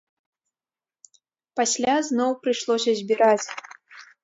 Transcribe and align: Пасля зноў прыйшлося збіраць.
Пасля 1.61 1.95
зноў 2.09 2.31
прыйшлося 2.47 2.91
збіраць. 3.03 3.47